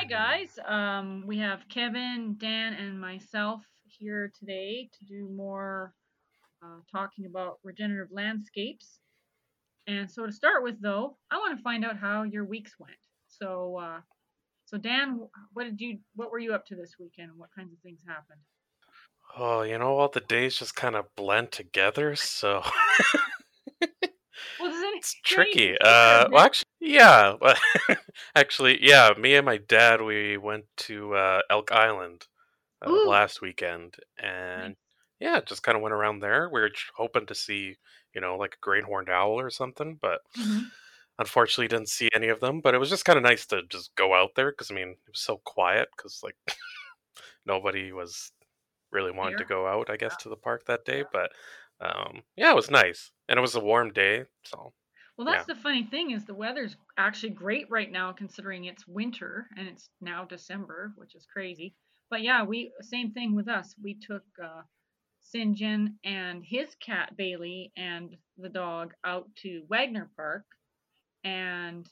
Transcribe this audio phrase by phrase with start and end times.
[0.00, 5.92] Hi guys, um, we have Kevin, Dan, and myself here today to do more
[6.64, 9.00] uh, talking about regenerative landscapes.
[9.86, 12.96] And so to start with, though, I want to find out how your weeks went.
[13.28, 14.00] So, uh,
[14.64, 15.20] so Dan,
[15.52, 17.32] what did you, what were you up to this weekend?
[17.36, 18.40] What kinds of things happened?
[19.36, 22.62] Oh, you know all The days just kind of blend together, so
[25.00, 25.76] it's tricky.
[25.80, 27.34] Uh, well, actually, yeah.
[28.36, 29.12] Actually, yeah.
[29.18, 32.26] Me and my dad, we went to uh, Elk Island
[32.82, 34.76] uh, last weekend, and
[35.20, 36.50] yeah, just kind of went around there.
[36.52, 37.76] We were hoping to see,
[38.14, 40.72] you know, like a great horned owl or something, but hmm
[41.18, 42.60] unfortunately didn't see any of them.
[42.60, 44.90] But it was just kind of nice to just go out there because I mean,
[44.90, 46.36] it was so quiet because like
[47.46, 48.32] nobody was
[48.92, 51.04] really wanting to go out, I guess, to the park that day.
[51.10, 51.32] But
[51.80, 54.72] um, yeah, it was nice, and it was a warm day, so
[55.20, 55.34] Well, yeah.
[55.34, 59.68] that's the funny thing is the weather's actually great right now considering it's winter and
[59.68, 61.74] it's now December, which is crazy.
[62.08, 63.74] But yeah, we same thing with us.
[63.82, 64.62] We took uh,
[65.20, 65.54] St.
[65.54, 70.46] John and his cat Bailey and the dog out to Wagner Park,
[71.22, 71.86] and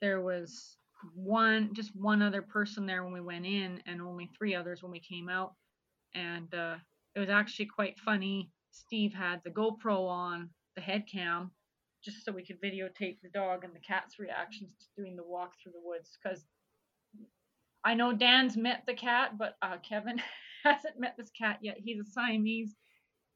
[0.00, 0.76] there was
[1.16, 4.92] one, just one other person there when we went in, and only three others when
[4.92, 5.54] we came out.
[6.14, 6.76] And uh,
[7.16, 8.52] it was actually quite funny.
[8.70, 11.50] Steve had the GoPro on the head cam
[12.04, 15.52] just so we could videotape the dog and the cat's reactions to doing the walk
[15.62, 16.16] through the woods.
[16.22, 16.44] Because
[17.84, 20.20] I know Dan's met the cat, but uh, Kevin
[20.64, 21.76] hasn't met this cat yet.
[21.78, 22.74] He's a Siamese,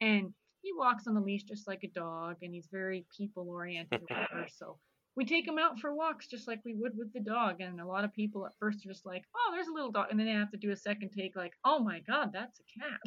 [0.01, 4.03] and he walks on the leash just like a dog, and he's very people oriented.
[4.49, 4.79] So
[5.15, 7.61] we take him out for walks just like we would with the dog.
[7.61, 10.09] And a lot of people at first are just like, "Oh, there's a little dog,"
[10.11, 12.65] and then they have to do a second take, like, "Oh my God, that's a
[12.81, 13.01] cat."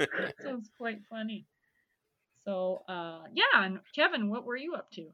[0.40, 1.46] so it's quite funny.
[2.44, 5.10] So uh, yeah, and Kevin, what were you up to?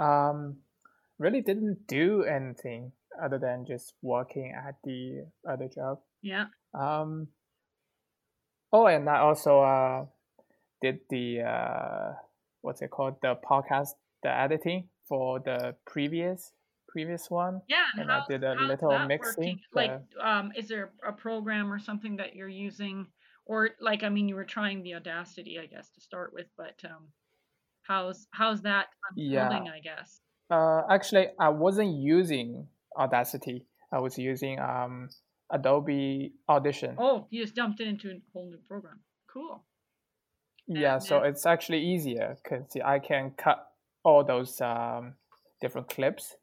[0.00, 0.58] Um,
[1.18, 5.98] really didn't do anything other than just working at the other job.
[6.22, 6.46] Yeah.
[6.74, 7.28] Um,
[8.72, 10.04] oh, and I also uh
[10.80, 12.12] did the uh
[12.62, 13.90] what's it called the podcast
[14.22, 16.52] the editing for the previous
[16.88, 19.36] previous one, Yeah, and and I did a little mixing.
[19.36, 19.60] working?
[19.72, 23.06] Like, um, is there a program or something that you're using,
[23.50, 26.78] or like, I mean, you were trying the Audacity, I guess, to start with, but
[26.84, 27.08] um,
[27.82, 29.68] how's how's that yeah, unfolding?
[29.68, 30.20] I guess.
[30.50, 33.66] uh, actually I wasn't using Audacity.
[33.92, 35.08] I was using um
[35.50, 36.94] Adobe Audition.
[36.96, 39.00] Oh, you just dumped it into a whole new program.
[39.32, 39.64] Cool.
[40.68, 43.66] Yeah, And so then, it's actually easier because I can cut
[44.04, 45.14] all those um,
[45.60, 46.36] different clips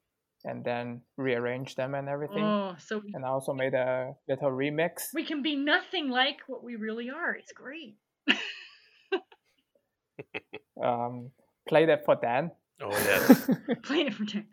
[0.47, 2.44] and then rearrange them and everything.
[2.44, 5.13] oh, so we And I also made a little remix.
[5.13, 7.35] we can be nothing like what we really are.
[7.35, 7.96] It's great.
[10.81, 11.31] Um,
[11.68, 12.52] played it for Dan.
[12.81, 13.50] Oh yes,
[13.84, 14.46] Playing it for ten.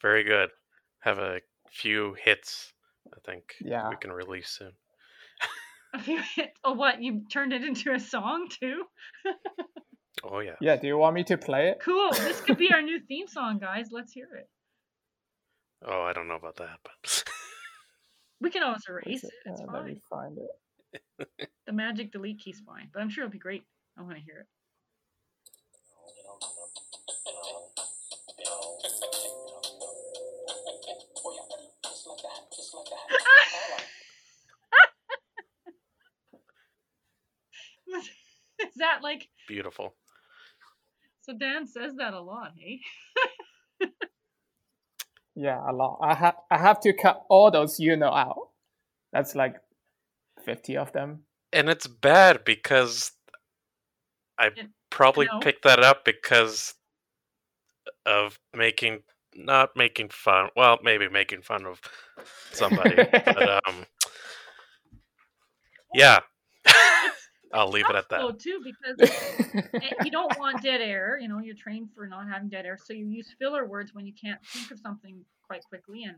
[0.00, 0.50] very good.
[1.00, 1.40] Have a
[1.70, 2.72] few hits.
[3.12, 4.72] I think yeah, we can release soon.
[5.94, 6.58] A few hits.
[6.64, 7.02] Oh, what?
[7.02, 8.84] You turned it into a song too?
[10.22, 10.54] Oh yeah.
[10.60, 10.76] yeah.
[10.76, 11.80] Do you want me to play it?
[11.84, 12.10] Cool.
[12.12, 13.88] This could be our new theme song, guys.
[13.90, 14.48] Let's hear it.
[15.82, 17.24] Oh, I don't know about that, but
[18.40, 19.32] We can always erase it?
[19.44, 19.50] it.
[19.50, 20.36] It's let me fine.
[20.36, 21.50] find it.
[21.66, 23.64] The magic delete key's fine, but I'm sure it'll be great.
[23.98, 24.46] I want to hear it.
[38.60, 39.94] Is that like beautiful.
[41.22, 41.32] so?
[41.36, 42.80] Dan says that a lot, hey?
[45.36, 45.98] Yeah, a lot.
[46.00, 48.50] I have I have to cut all those you know out.
[49.12, 49.56] That's like
[50.44, 51.24] fifty of them.
[51.52, 53.12] And it's bad because
[54.38, 55.40] I Yeah, probably no.
[55.40, 56.74] picked that up because
[58.06, 59.02] of making
[59.34, 60.50] not making fun.
[60.56, 61.80] Well, maybe making fun of
[62.52, 62.96] somebody,
[63.26, 63.86] but um,
[65.94, 66.20] yeah.
[67.54, 68.20] I'll leave it at that.
[68.20, 69.10] Though too, because
[70.04, 71.18] you don't want dead air.
[71.20, 74.06] You know, you're trained for not having dead air, so you use filler words when
[74.06, 76.04] you can't think of something quite quickly.
[76.04, 76.16] And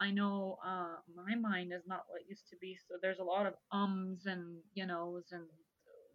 [0.00, 3.24] I know uh, my mind is not what it used to be, so there's a
[3.24, 5.44] lot of ums and you knows and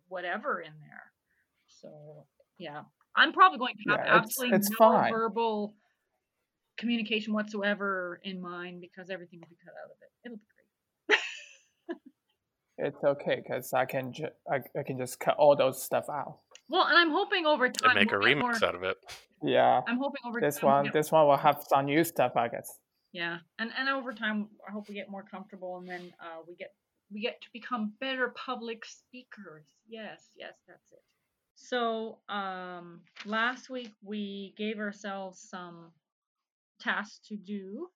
[0.08, 1.12] whatever in there.
[1.68, 2.26] So
[2.58, 2.82] yeah,
[3.16, 5.12] I'm probably going to have yeah, it's absolutely it's no fine.
[5.12, 5.76] verbal
[6.78, 10.10] communication whatsoever in mind because everything will be cut out of it.
[10.26, 10.59] It'll be great.
[12.82, 16.40] It's okay because I can ju- I, I can just cut all those stuff out.
[16.70, 18.52] Well, and I'm hoping over And time make a we'll get more.
[18.54, 18.98] remix out of it.
[19.44, 22.04] Yeah, I'm hoping over this time we'll one get this one will have some new
[22.04, 22.80] stuff, I guess.
[23.12, 26.56] Yeah, and and over time, I hope we get more comfortable, and then uh, we
[26.56, 26.74] get
[27.12, 29.66] we get to become better public speakers.
[29.88, 31.02] Yes, yes, that's it.
[31.56, 35.92] So um, last week we gave ourselves some
[36.80, 37.90] tasks to do.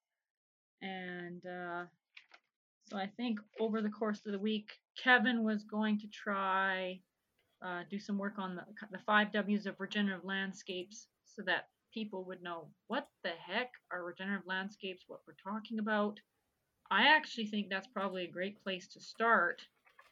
[0.82, 1.84] And uh,
[2.94, 4.70] so I think over the course of the week,
[5.04, 7.00] Kevin was going to try
[7.66, 12.24] uh, do some work on the, the five W's of regenerative landscapes so that people
[12.26, 16.20] would know what the heck are regenerative landscapes, what we're talking about.
[16.92, 19.64] I actually think that's probably a great place to start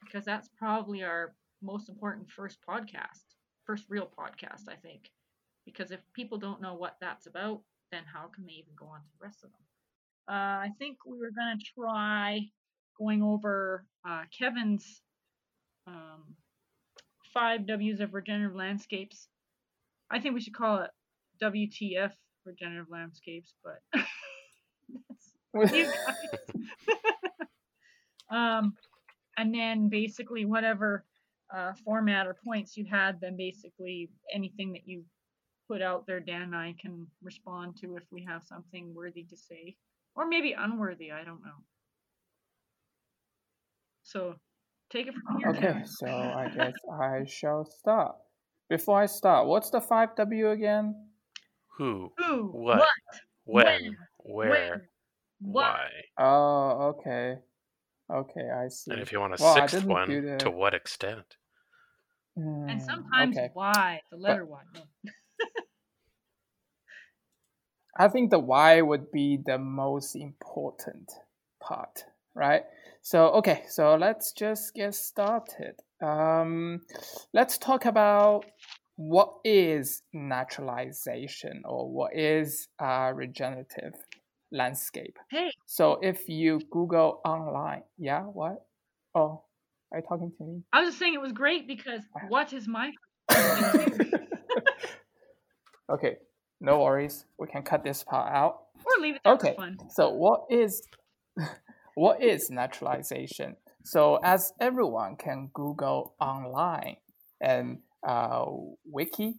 [0.03, 5.11] because that's probably our most important first podcast, first real podcast, I think.
[5.65, 7.61] Because if people don't know what that's about,
[7.91, 9.61] then how can they even go on to the rest of them?
[10.27, 12.39] Uh, I think we were going to try
[13.01, 15.01] going over uh, Kevin's
[15.88, 16.36] um,
[17.33, 19.27] five W's of regenerative landscapes.
[20.09, 20.92] I think we should call it
[21.42, 22.12] WTF
[22.45, 24.01] regenerative landscapes, but
[25.74, 26.95] you guys.
[28.31, 28.74] um,
[29.38, 31.06] and then basically whatever
[31.56, 35.03] uh, format or points you had, then basically anything that you
[35.69, 39.38] put out there, Dan and I can respond to if we have something worthy to
[39.38, 39.75] say,
[40.15, 41.12] or maybe unworthy.
[41.12, 41.63] I don't know.
[44.11, 44.35] So
[44.91, 45.49] take it from here.
[45.51, 48.15] Okay, so I guess I shall start.
[48.67, 51.07] Before I start, what's the 5W again?
[51.77, 52.11] Who?
[52.17, 52.47] Who?
[52.51, 52.79] What?
[53.45, 53.65] What?
[53.65, 53.97] When?
[54.17, 54.49] When?
[54.49, 54.89] Where?
[55.39, 55.63] Why?
[55.63, 55.89] Why?
[56.17, 57.37] Oh, okay.
[58.11, 58.91] Okay, I see.
[58.91, 61.37] And if you want a Well, sixth one, the- to what extent?
[62.35, 63.49] And Hmm, sometimes okay.
[63.53, 64.01] why?
[64.11, 64.61] The letter Y.
[64.73, 64.81] No.
[67.97, 71.11] I think the why would be the most important
[71.59, 72.63] part, right?
[73.01, 75.75] So, okay, so let's just get started.
[76.03, 76.81] Um,
[77.33, 78.45] let's talk about
[78.95, 83.94] what is naturalization or what is uh, regenerative
[84.51, 85.18] landscape.
[85.31, 88.63] Hey, So, if you Google online, yeah, what?
[89.15, 89.44] Oh,
[89.92, 90.62] are you talking to me?
[90.71, 92.92] I was just saying it was great because what is my
[95.89, 96.18] okay,
[96.59, 97.25] no worries.
[97.39, 98.65] We can cut this part out.
[98.86, 99.56] or leave it there Okay,
[99.89, 100.81] so what is
[102.01, 103.56] what is naturalization?
[103.83, 106.95] So as everyone can Google online
[107.39, 107.77] and
[108.07, 108.45] uh,
[108.83, 109.36] wiki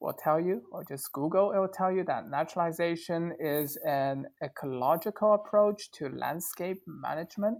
[0.00, 5.34] will tell you, or just Google, it will tell you that naturalization is an ecological
[5.34, 7.58] approach to landscape management.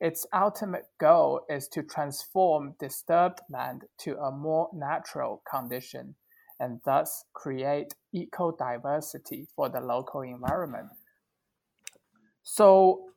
[0.00, 6.16] Its ultimate goal is to transform disturbed land to a more natural condition
[6.58, 10.88] and thus create eco-diversity for the local environment.
[12.42, 13.13] So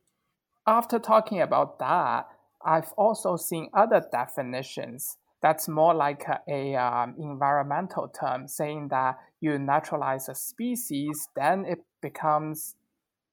[0.68, 2.26] after talking about that,
[2.64, 9.18] I've also seen other definitions that's more like a, a, um, environmental term saying that
[9.40, 12.74] you naturalize a species, then it becomes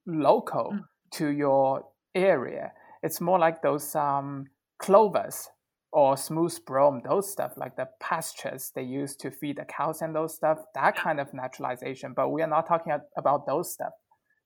[0.06, 0.84] local Mm.
[1.12, 2.72] to your area.
[3.04, 4.46] It's more like those um,
[4.78, 5.50] clovers
[5.92, 10.16] or smooth brome, those stuff like the pastures they use to feed the cows and
[10.16, 12.14] those stuff, that kind of naturalization.
[12.16, 13.94] But we are not talking about those stuff.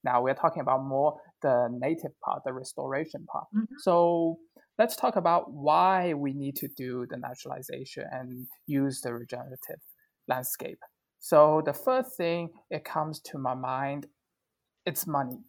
[0.03, 3.47] Now we're talking about more the native part, the restoration part.
[3.53, 3.67] Mhm.
[3.79, 4.39] So
[4.77, 9.81] let's talk about why we need to do the naturalization and use the regenerative
[10.27, 10.79] landscape.
[11.19, 14.07] So the first thing it comes to my mind,
[14.85, 15.43] it's money.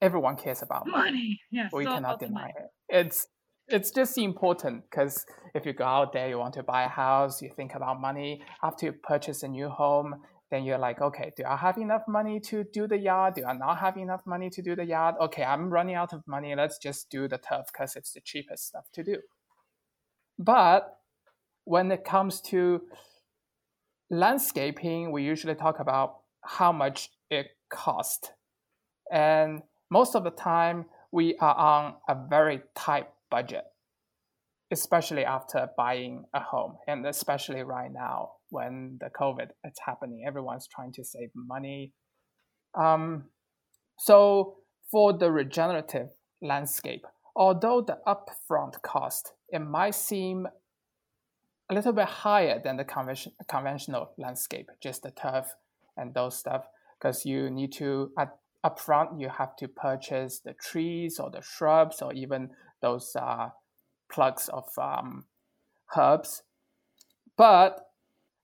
[0.00, 1.40] Everyone cares about money Money.
[1.50, 1.72] Yes.
[1.72, 2.70] we all cannot deny it.
[2.88, 3.26] It's
[3.68, 7.40] it's just important because if you go out there, you want to buy a house,
[7.40, 8.42] you think about money.
[8.62, 10.14] After you purchase a new home,
[10.54, 13.34] then you're like, okay, do I have enough money to do the yard?
[13.34, 15.16] Do I not have enough money to do the yard?
[15.20, 16.54] Okay, I'm running out of money.
[16.54, 19.18] Let's just do the turf because it's the cheapest stuff to do.
[20.38, 20.96] But
[21.64, 22.82] when it comes to
[24.10, 28.30] landscaping, we usually talk about how much it costs.
[29.10, 33.64] And most of the time, we are on a very tight budget,
[34.70, 40.24] especially after buying a home, and especially right now when the COVID is happening.
[40.26, 41.92] Everyone's trying to save money.
[42.74, 43.24] Um,
[43.98, 44.56] so
[44.90, 47.04] for the regenerative landscape,
[47.36, 50.46] although the upfront cost it might seem
[51.70, 55.54] a little bit higher than the convention, conventional landscape, just the turf
[55.96, 56.66] and those stuff,
[56.98, 62.00] because you need to at upfront you have to purchase the trees or the shrubs
[62.00, 63.50] or even those uh,
[64.10, 65.24] plugs of um,
[65.96, 66.42] herbs.
[67.36, 67.80] But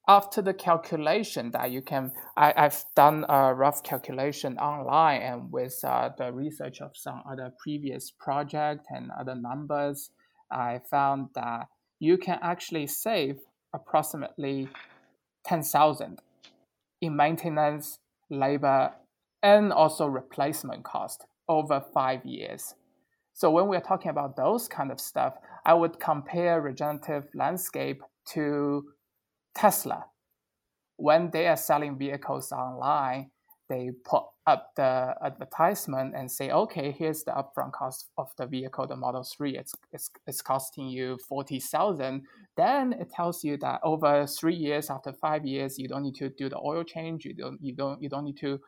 [0.09, 5.78] after the calculation that you can, I, I've done a rough calculation online and with
[5.85, 10.11] uh, the research of some other previous project and other numbers,
[10.50, 11.69] I found that
[12.00, 13.40] you can actually save
[13.73, 14.69] approximately
[15.45, 16.21] 10,000
[17.00, 17.99] in maintenance,
[18.30, 18.92] labor,
[19.42, 22.75] and also replacement cost over five years.
[23.33, 28.02] So when we're talking about those kind of stuff, I would compare regenerative landscape
[28.33, 28.85] to
[29.54, 30.07] Tesla.
[30.97, 33.30] When they are selling vehicles online,
[33.71, 38.87] they put up the advertisement and say, okay, here's the upfront cost of the vehicle,
[38.87, 42.23] the Model 3, it's, it's, it's costing you 40,000.
[42.57, 46.30] Then it tells you that over three years, after five years, you don't need to
[46.30, 48.59] do the oil change, you don't, you don't, you don't need to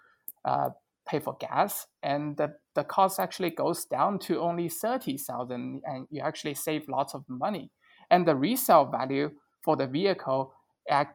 [0.45, 0.69] uh,
[1.07, 1.87] pay for gas.
[2.03, 7.13] And the, the cost actually goes down to only 30,000 and you actually save lots
[7.13, 7.73] of money.
[8.09, 9.33] And the resale value
[9.65, 10.53] for the vehicle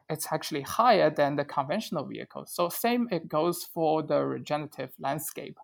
[0.08, 2.44] it's actually higher than the conventional vehicle.
[2.46, 5.56] So same it goes for the regenerative landscape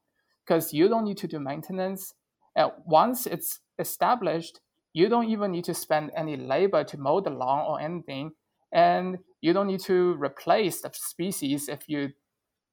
[0.44, 2.14] because you don't need to do maintenance.
[2.56, 4.60] And once it's established,
[4.92, 8.32] you don't even need to spend any labor to mow the lawn or anything.
[8.72, 12.10] And you don't need to replace the species if you,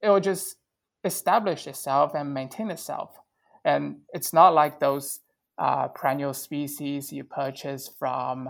[0.01, 0.55] it will just
[1.03, 3.09] establish itself and maintain itself.
[3.65, 5.19] And it's not like those
[5.57, 8.49] uh, perennial species you purchase from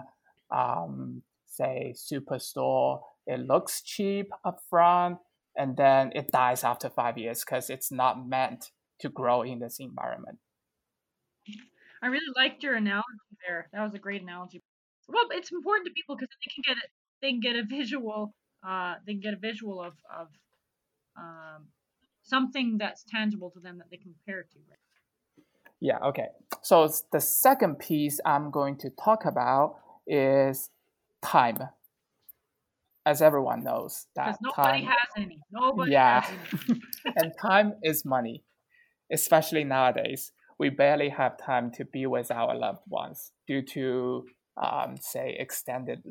[0.55, 5.17] um, say superstore it looks cheap upfront
[5.55, 9.77] and then it dies after five years because it's not meant to grow in this
[9.79, 10.37] environment.
[12.01, 13.05] I really liked your analogy
[13.47, 13.67] there.
[13.73, 14.61] That was a great analogy.
[15.07, 16.89] Well it's important to people because they can get it
[17.21, 18.33] they can get a visual
[18.67, 20.27] uh, they can get a visual of of
[21.17, 21.67] um,
[22.23, 25.45] something that's tangible to them that they compare to right?
[25.79, 26.27] yeah okay.
[26.61, 29.77] So the second piece i'm going to talk about
[30.07, 30.69] is
[31.21, 31.59] time.
[33.05, 35.39] As everyone knows, that nobody time, has any.
[35.51, 36.23] Nobody yeah,
[36.69, 36.81] any.
[37.15, 38.43] and time is money,
[39.11, 40.31] especially nowadays.
[40.59, 44.25] We barely have time to be with our loved ones due to,
[44.61, 46.03] um, say, extended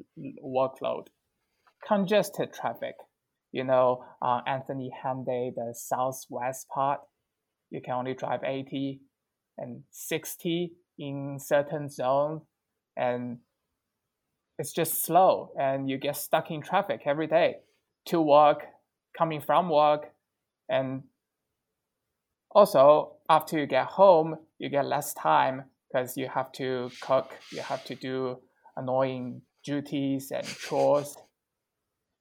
[0.45, 1.07] workload,
[1.87, 2.97] congested traffic.
[3.53, 7.01] You know, uh, Anthony Henday, the southwest part,
[7.71, 9.01] you can only drive 80
[9.59, 12.43] and 60 in certain zones,
[12.97, 13.39] and
[14.61, 17.57] it's just slow and you get stuck in traffic every day
[18.05, 18.67] to work,
[19.17, 20.13] coming from work.
[20.69, 21.05] And
[22.51, 27.63] also, after you get home, you get less time because you have to cook, you
[27.63, 28.37] have to do
[28.77, 31.17] annoying duties and chores.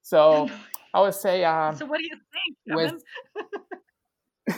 [0.01, 0.47] So
[0.93, 1.43] I would say.
[1.43, 3.01] Um, so what do you think?
[4.47, 4.57] With,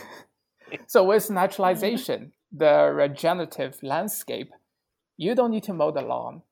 [0.86, 4.52] so with naturalization, the regenerative landscape,
[5.16, 6.42] you don't need to mow the lawn.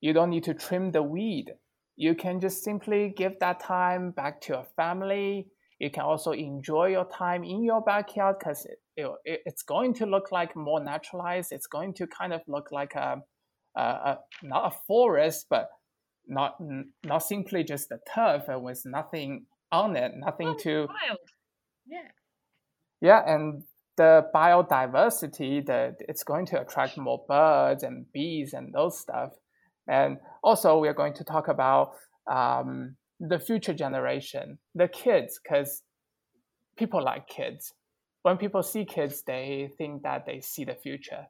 [0.00, 1.52] You don't need to trim the weed.
[1.96, 5.48] You can just simply give that time back to your family.
[5.78, 8.66] You can also enjoy your time in your backyard because
[8.96, 11.52] it, it, it's going to look like more naturalized.
[11.52, 13.22] It's going to kind of look like a,
[13.76, 15.68] a, a not a forest, but
[16.26, 16.56] not
[17.04, 20.78] not simply just a turf with nothing on it, nothing oh, to.
[20.86, 21.18] Wild.
[21.86, 22.08] Yeah.
[23.00, 23.64] Yeah, and
[23.96, 29.32] the biodiversity that it's going to attract more birds and bees and those stuff.
[29.90, 31.94] And also, we are going to talk about
[32.30, 35.82] um, the future generation, the kids, because
[36.76, 37.74] people like kids.
[38.22, 41.26] When people see kids, they think that they see the future.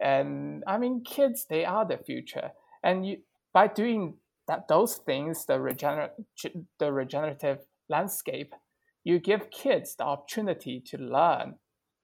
[0.00, 2.50] And I mean, kids, they are the future.
[2.82, 3.18] And you,
[3.54, 4.14] by doing
[4.48, 6.10] that, those things, the, regener-
[6.80, 8.52] the regenerative landscape,
[9.04, 11.54] you give kids the opportunity to learn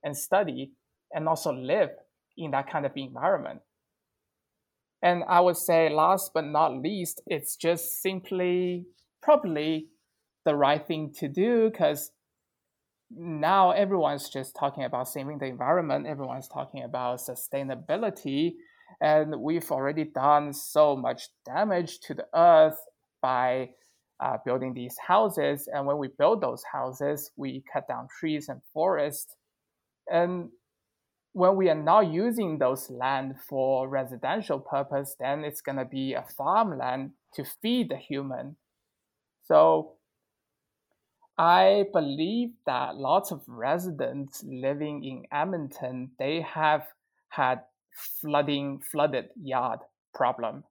[0.04, 0.72] and study
[1.12, 1.90] and also live
[2.36, 3.60] in that kind of environment.
[5.02, 8.86] And I would say, last but not least, it's just simply
[9.22, 9.88] probably
[10.44, 12.10] the right thing to do because
[13.10, 18.54] now everyone's just talking about saving the environment, everyone's talking about sustainability,
[19.00, 22.78] and we've already done so much damage to the earth
[23.22, 23.70] by
[24.20, 25.68] uh, building these houses.
[25.72, 29.34] And when we build those houses, we cut down trees and forests.
[30.10, 30.48] And
[31.32, 36.14] when we are not using those land for residential purpose, then it's going to be
[36.14, 38.56] a farmland to feed the human.
[39.46, 39.92] So
[41.38, 46.82] I believe that lots of residents living in Edmonton, they have
[47.28, 47.60] had
[48.20, 49.80] flooding, flooded yard
[50.14, 50.64] problem.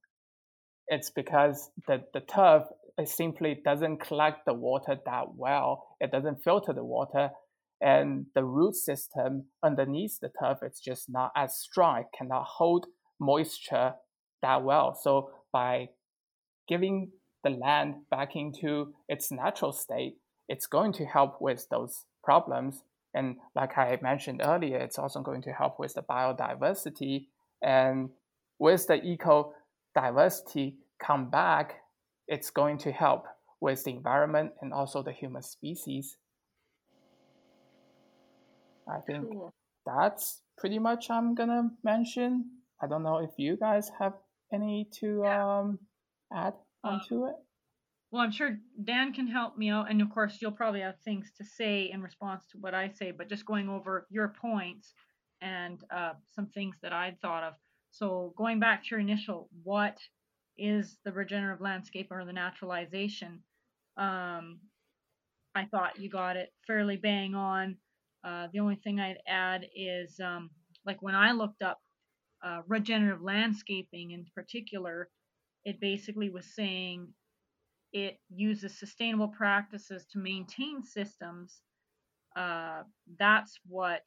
[0.87, 2.63] It's because the, the turf
[3.05, 5.87] simply doesn't collect the water that well.
[5.99, 7.29] It doesn't filter the water
[7.81, 11.99] and the root system underneath the turf is just not as strong.
[11.99, 12.87] It cannot hold
[13.19, 13.93] moisture
[14.41, 14.95] that well.
[14.95, 15.89] So by
[16.67, 17.11] giving
[17.43, 20.17] the land back into its natural state,
[20.47, 22.83] it's going to help with those problems.
[23.13, 27.27] And like I mentioned earlier, it's also going to help with the biodiversity.
[27.61, 28.09] And
[28.59, 29.53] with the eco
[29.95, 31.75] diversity come back,
[32.27, 33.25] it's going to help
[33.59, 36.17] with the environment and also the human species.
[38.89, 39.53] I think cool.
[39.85, 42.45] that's pretty much I'm gonna mention.
[42.81, 44.13] I don't know if you guys have
[44.53, 45.79] any to um,
[46.33, 46.53] add
[46.83, 47.35] onto it.
[48.11, 51.31] Well, I'm sure Dan can help me out, and of course, you'll probably have things
[51.37, 53.11] to say in response to what I say.
[53.11, 54.93] But just going over your points
[55.41, 57.53] and uh, some things that I'd thought of.
[57.91, 59.97] So going back to your initial, what
[60.57, 63.41] is the regenerative landscape or the naturalization?
[63.97, 64.59] Um,
[65.55, 67.77] I thought you got it fairly bang on.
[68.27, 70.49] Uh, the only thing I'd add is um,
[70.85, 71.79] like when I looked up
[72.43, 75.09] uh, regenerative landscaping in particular,
[75.63, 77.07] it basically was saying
[77.93, 81.61] it uses sustainable practices to maintain systems.
[82.35, 82.83] Uh,
[83.17, 84.03] that's what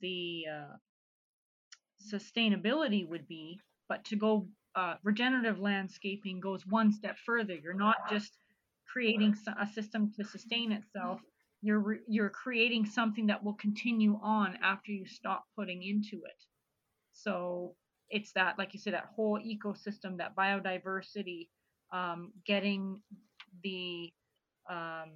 [0.00, 0.76] the uh,
[2.14, 3.58] sustainability would be.
[3.88, 7.54] But to go uh, regenerative landscaping goes one step further.
[7.54, 8.36] You're not just
[8.92, 11.20] creating a system to sustain itself.
[11.62, 16.44] You're re- you're creating something that will continue on after you stop putting into it.
[17.12, 17.74] So
[18.08, 21.48] it's that, like you said, that whole ecosystem, that biodiversity,
[21.92, 23.02] um, getting
[23.62, 24.12] the
[24.68, 25.12] um,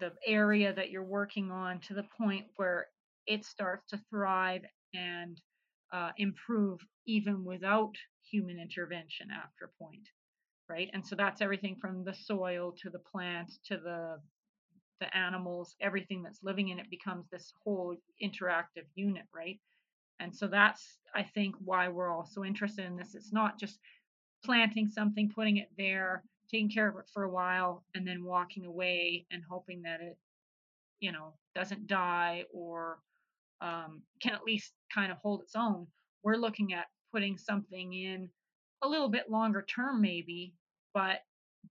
[0.00, 2.86] the area that you're working on to the point where
[3.26, 4.62] it starts to thrive
[4.94, 5.40] and
[5.92, 7.94] uh, improve even without
[8.30, 10.08] human intervention after a point
[10.68, 14.16] right and so that's everything from the soil to the plants to the
[15.00, 19.58] the animals everything that's living in it becomes this whole interactive unit right
[20.20, 23.78] and so that's i think why we're all so interested in this it's not just
[24.44, 28.66] planting something putting it there taking care of it for a while and then walking
[28.66, 30.16] away and hoping that it
[31.00, 32.98] you know doesn't die or
[33.62, 35.86] um, can at least kind of hold its own.
[36.22, 38.28] We're looking at putting something in
[38.82, 40.54] a little bit longer term, maybe,
[40.92, 41.20] but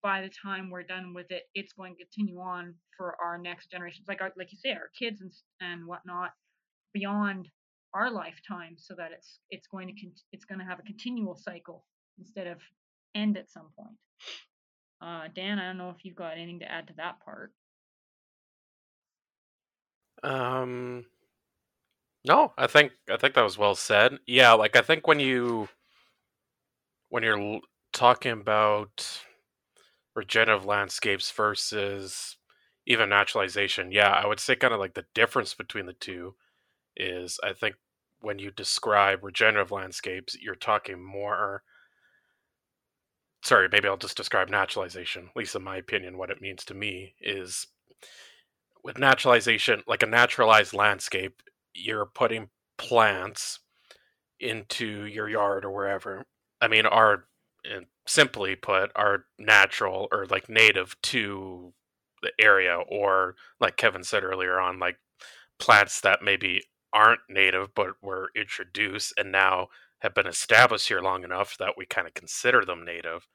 [0.01, 3.71] by the time we're done with it, it's going to continue on for our next
[3.71, 5.31] generations, like our, like you say, our kids and
[5.61, 6.31] and whatnot,
[6.93, 7.49] beyond
[7.93, 11.35] our lifetime, so that it's it's going to con- it's going to have a continual
[11.35, 11.85] cycle
[12.19, 12.57] instead of
[13.15, 13.97] end at some point.
[15.01, 17.51] Uh, Dan, I don't know if you've got anything to add to that part.
[20.23, 21.05] Um,
[22.25, 24.19] no, I think I think that was well said.
[24.27, 25.69] Yeah, like I think when you
[27.09, 27.59] when you're
[27.91, 29.23] talking about
[30.15, 32.37] regenerative landscapes versus
[32.85, 36.35] even naturalization, yeah, I would say kind of like the difference between the two
[36.95, 37.75] is I think
[38.19, 41.63] when you describe regenerative landscapes, you're talking more
[43.43, 46.73] sorry, maybe I'll just describe naturalization, at least in my opinion, what it means to
[46.73, 47.67] me is
[48.83, 51.41] with naturalization, like a naturalized landscape
[51.73, 53.59] you're putting plants
[54.39, 56.25] into your yard or wherever.
[56.59, 57.25] I mean, are
[58.07, 61.73] simply put, are natural or like native to
[62.21, 64.97] the area, or like Kevin said earlier on, like
[65.59, 66.61] plants that maybe
[66.93, 69.67] aren't native but were introduced and now
[69.99, 73.27] have been established here long enough that we kind of consider them native.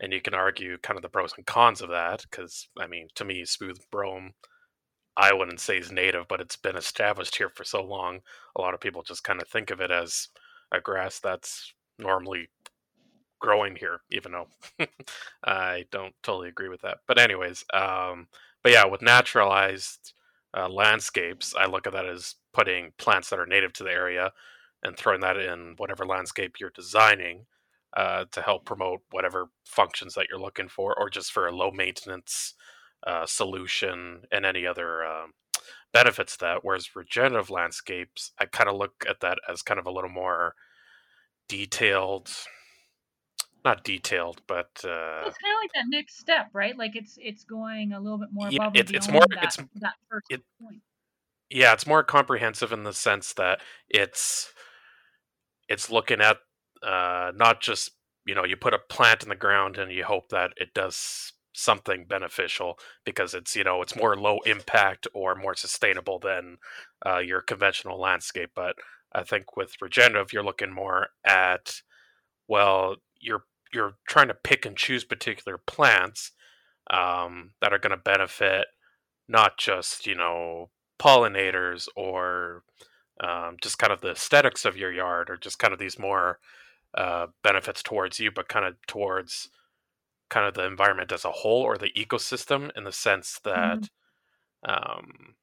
[0.00, 3.08] And you can argue kind of the pros and cons of that because, I mean,
[3.14, 4.32] to me, smooth brome
[5.16, 8.20] I wouldn't say is native, but it's been established here for so long.
[8.56, 10.28] A lot of people just kind of think of it as
[10.72, 12.48] a grass that's normally
[13.42, 14.46] growing here, even though
[15.44, 16.98] I don't totally agree with that.
[17.06, 18.28] But anyways, um,
[18.62, 20.14] but yeah, with naturalized
[20.56, 24.32] uh, landscapes, I look at that as putting plants that are native to the area
[24.82, 27.46] and throwing that in whatever landscape you're designing
[27.96, 31.70] uh, to help promote whatever functions that you're looking for, or just for a low
[31.70, 32.54] maintenance
[33.06, 35.32] uh, solution and any other um,
[35.92, 36.60] benefits that.
[36.62, 40.54] Whereas regenerative landscapes, I kind of look at that as kind of a little more
[41.48, 42.30] detailed.
[43.64, 46.76] Not detailed, but uh, it's kind of like that next step, right?
[46.76, 49.56] Like it's it's going a little bit more yeah, above it, it's more that, it's
[49.56, 50.82] that first it, point.
[51.48, 54.52] Yeah, it's more comprehensive in the sense that it's
[55.68, 56.38] it's looking at
[56.82, 57.92] uh, not just
[58.26, 61.32] you know you put a plant in the ground and you hope that it does
[61.52, 66.56] something beneficial because it's you know it's more low impact or more sustainable than
[67.06, 68.74] uh, your conventional landscape but
[69.12, 71.82] i think with regenerative you're looking more at
[72.48, 76.32] well you're you're trying to pick and choose particular plants
[76.90, 78.66] um, that are going to benefit
[79.28, 82.62] not just you know pollinators or
[83.20, 86.38] um, just kind of the aesthetics of your yard or just kind of these more
[86.94, 89.48] uh, benefits towards you but kind of towards
[90.28, 93.88] kind of the environment as a whole or the ecosystem in the sense that
[94.66, 94.98] mm-hmm.
[94.98, 95.34] um,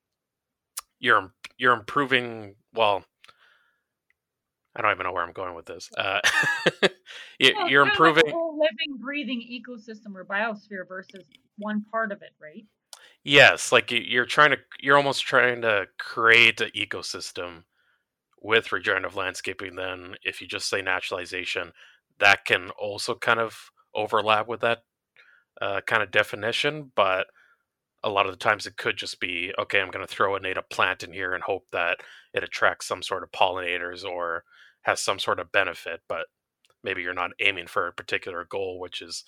[1.00, 3.04] you're you're improving well
[4.76, 5.90] I don't even know where I'm going with this.
[5.98, 6.20] Uh,
[7.40, 11.26] you, well, you're improving like whole living, breathing ecosystem or biosphere versus
[11.58, 12.66] one part of it, right?
[13.24, 17.64] Yes, like you're trying to, you're almost trying to create an ecosystem
[18.42, 19.76] with regenerative landscaping.
[19.76, 21.74] Then, if you just say naturalization,
[22.20, 24.84] that can also kind of overlap with that
[25.62, 27.28] uh, kind of definition, but
[28.04, 30.40] a lot of the times it could just be okay, I'm going to throw a
[30.40, 31.98] native plant in here and hope that
[32.34, 34.44] it attracts some sort of pollinators or
[34.84, 36.28] has some sort of benefit, but
[36.84, 39.26] maybe you're not aiming for a particular goal, which is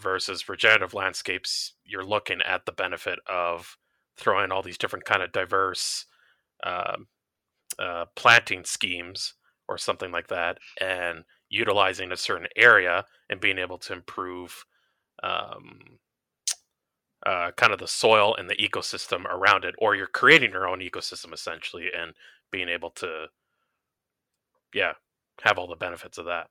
[0.00, 3.76] versus regenerative landscapes, you're looking at the benefit of
[4.16, 6.06] throwing all these different kind of diverse
[6.64, 6.96] uh,
[7.78, 9.34] uh, planting schemes
[9.68, 14.64] or something like that, and utilizing a certain area and being able to improve
[15.22, 15.98] um,
[17.26, 20.78] uh, kind of the soil and the ecosystem around it, or you're creating your own
[20.78, 22.12] ecosystem essentially and
[22.52, 23.26] being able to,
[24.72, 24.92] yeah,
[25.42, 26.46] have all the benefits of that.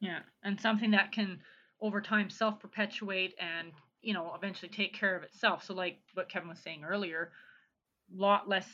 [0.00, 1.38] Yeah, and something that can
[1.80, 5.64] over time self perpetuate and you know eventually take care of itself.
[5.64, 7.30] So like what Kevin was saying earlier,
[8.12, 8.66] lot less,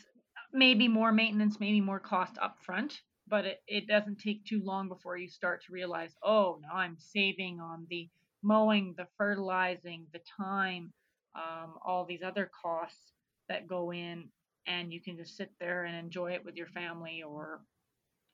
[0.54, 4.88] maybe more maintenance, maybe more cost up front, but it, it doesn't take too long
[4.88, 8.08] before you start to realize, oh, now I'm saving on the
[8.42, 10.92] mowing, the fertilizing, the time,
[11.34, 13.12] um, all these other costs
[13.48, 14.28] that go in,
[14.66, 17.60] and you can just sit there and enjoy it with your family or,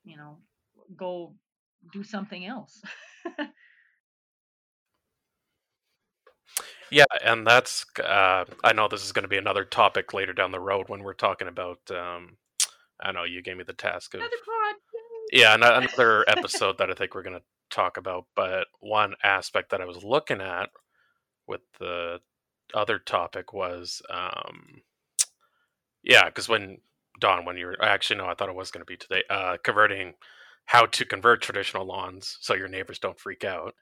[0.03, 0.37] you know,
[0.95, 1.33] go
[1.93, 2.81] do something else.
[6.91, 10.51] yeah, and that's, uh, I know this is going to be another topic later down
[10.51, 12.37] the road when we're talking about, um,
[13.01, 14.21] I know you gave me the task of.
[14.21, 14.75] Another pod.
[15.31, 19.81] Yeah, another episode that I think we're going to talk about, but one aspect that
[19.81, 20.69] I was looking at
[21.47, 22.19] with the
[22.73, 24.81] other topic was, um,
[26.03, 26.77] yeah, because when
[27.19, 30.13] Don, when you're actually no, I thought it was going to be today, uh, converting
[30.65, 33.73] how to convert traditional lawns so your neighbors don't freak out.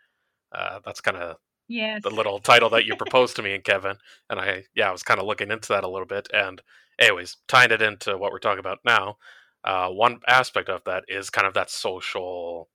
[0.54, 2.02] Uh, that's kind of yes.
[2.04, 3.98] the little title that you proposed to me and Kevin,
[4.30, 6.62] and I yeah, I was kind of looking into that a little bit, and
[7.00, 9.18] anyways, tying it into what we're talking about now.
[9.64, 12.70] Uh, one aspect of that is kind of that social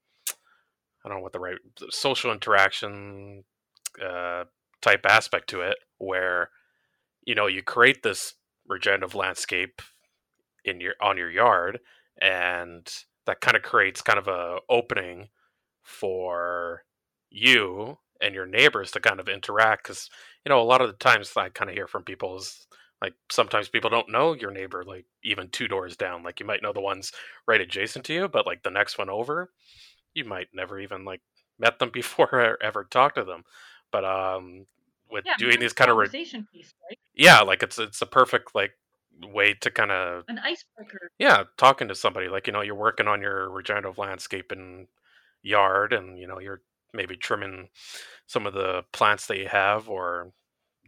[1.05, 1.59] I don't know what the right
[1.91, 3.45] social interaction
[4.05, 4.45] uh,
[4.83, 6.51] type aspect to it, where
[7.25, 8.35] you know you create this
[8.67, 9.81] regenerative landscape
[10.65, 11.81] in your on your yard,
[12.21, 12.87] and
[13.27, 15.29] that kind of creates kind of a opening
[15.83, 16.85] for
[17.31, 20.11] you and your neighbors to kind of interact because
[20.45, 22.67] you know a lot of the times i kind of hear from people is
[23.03, 26.63] like sometimes people don't know your neighbor like even two doors down like you might
[26.63, 27.13] know the ones
[27.47, 29.51] right adjacent to you but like the next one over
[30.15, 31.21] you might never even like
[31.59, 33.45] met them before or ever talked to them.
[33.91, 34.67] But um,
[35.11, 36.99] with yeah, doing these kind of re- piece, right?
[37.15, 38.73] yeah, like it's it's a perfect like
[39.23, 41.11] way to kind of an icebreaker.
[41.19, 44.89] Yeah, talking to somebody like you know you're working on your regenerative landscape and
[45.43, 46.61] yard, and you know you're
[46.93, 47.69] maybe trimming
[48.27, 50.33] some of the plants that you have or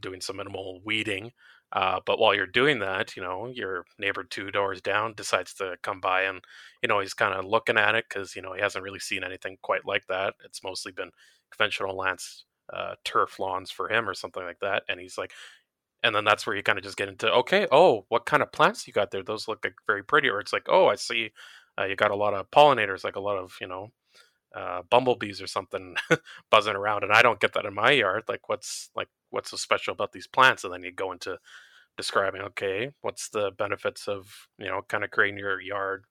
[0.00, 1.32] doing some minimal weeding
[1.72, 5.76] uh, but while you're doing that, you know, your neighbor two doors down decides to
[5.82, 6.42] come by and,
[6.82, 9.22] you know, he's kind of looking at it because, you know, he hasn't really seen
[9.22, 10.34] anything quite like that.
[10.44, 11.10] It's mostly been
[11.52, 14.82] conventional lance uh, turf lawns for him or something like that.
[14.88, 15.32] And he's like,
[16.02, 18.52] and then that's where you kind of just get into, okay, oh, what kind of
[18.52, 19.22] plants you got there?
[19.22, 20.28] Those look like very pretty.
[20.28, 21.30] Or it's like, oh, I see
[21.78, 23.90] uh, you got a lot of pollinators, like a lot of, you know,
[24.54, 25.96] uh, bumblebees or something
[26.50, 28.24] buzzing around, and I don't get that in my yard.
[28.28, 30.64] Like, what's like what's so special about these plants?
[30.64, 31.38] And then you go into
[31.96, 36.04] describing, okay, what's the benefits of you know kind of creating your yard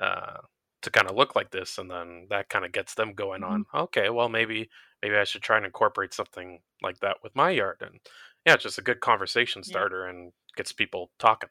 [0.00, 0.38] uh,
[0.82, 3.52] to kind of look like this, and then that kind of gets them going mm-hmm.
[3.74, 3.82] on.
[3.82, 4.68] Okay, well maybe
[5.02, 8.00] maybe I should try and incorporate something like that with my yard, and
[8.46, 10.10] yeah, it's just a good conversation starter yeah.
[10.10, 11.50] and gets people talking.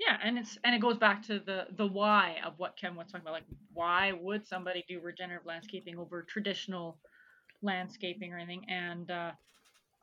[0.00, 3.08] Yeah, and it's and it goes back to the the why of what Ken was
[3.08, 3.34] talking about.
[3.34, 6.98] Like, why would somebody do regenerative landscaping over traditional
[7.62, 8.64] landscaping or anything?
[8.70, 9.32] And uh,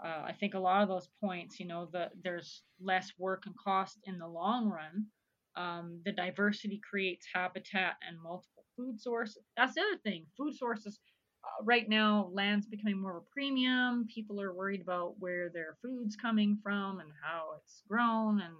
[0.04, 3.56] uh, I think a lot of those points, you know, the there's less work and
[3.58, 5.08] cost in the long run.
[5.56, 9.44] Um, the diversity creates habitat and multiple food sources.
[9.58, 10.26] That's the other thing.
[10.38, 11.00] Food sources.
[11.44, 14.08] Uh, right now, land's becoming more of a premium.
[14.14, 18.56] People are worried about where their food's coming from and how it's grown and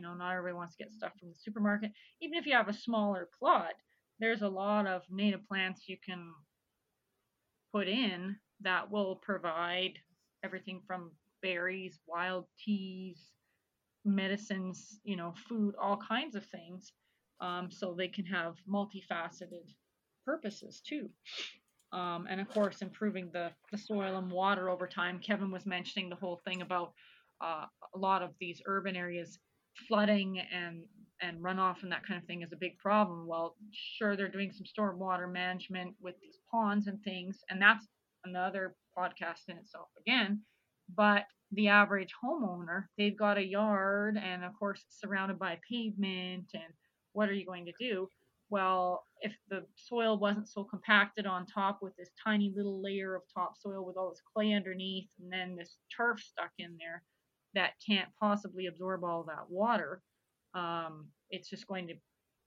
[0.00, 1.92] you know, not everybody wants to get stuff from the supermarket.
[2.22, 3.74] Even if you have a smaller plot,
[4.18, 6.32] there's a lot of native plants you can
[7.70, 9.98] put in that will provide
[10.42, 11.10] everything from
[11.42, 13.18] berries, wild teas,
[14.06, 16.92] medicines, you know, food, all kinds of things.
[17.42, 19.68] Um, so they can have multifaceted
[20.24, 21.10] purposes too.
[21.92, 25.18] Um, and of course, improving the, the soil and water over time.
[25.18, 26.92] Kevin was mentioning the whole thing about
[27.42, 29.38] uh, a lot of these urban areas
[29.88, 30.84] flooding and
[31.22, 33.26] and runoff and that kind of thing is a big problem.
[33.26, 37.86] Well, sure, they're doing some stormwater management with these ponds and things, and that's
[38.24, 40.40] another podcast in itself again.
[40.96, 46.46] But the average homeowner, they've got a yard and, of course, surrounded by pavement.
[46.54, 46.72] And
[47.12, 48.08] what are you going to do?
[48.50, 53.22] well, if the soil wasn't so compacted on top with this tiny little layer of
[53.32, 57.02] topsoil with all this clay underneath and then this turf stuck in there
[57.54, 60.02] that can't possibly absorb all that water,
[60.54, 61.94] um, it's just going to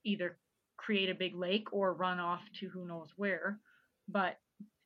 [0.06, 0.38] either
[0.78, 3.60] create a big lake or run off to who knows where.
[4.08, 4.38] But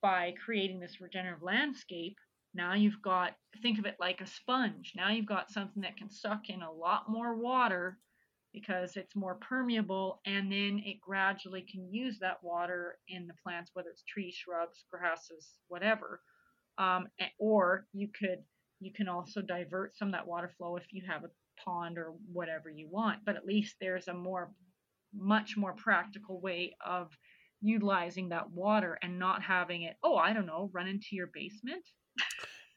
[0.01, 2.17] by creating this regenerative landscape,
[2.53, 4.93] now you've got, think of it like a sponge.
[4.95, 7.97] Now you've got something that can suck in a lot more water
[8.53, 13.71] because it's more permeable and then it gradually can use that water in the plants,
[13.73, 16.21] whether it's trees, shrubs, grasses, whatever.
[16.77, 17.07] Um,
[17.39, 18.43] or you could
[18.79, 21.29] you can also divert some of that water flow if you have a
[21.63, 23.19] pond or whatever you want.
[23.25, 24.51] But at least there's a more
[25.13, 27.09] much more practical way of
[27.61, 31.83] utilizing that water and not having it, oh, I don't know, run into your basement.